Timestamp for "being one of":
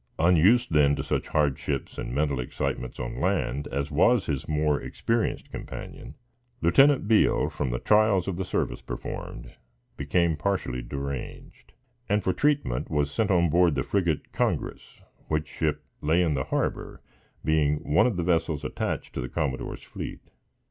17.45-18.15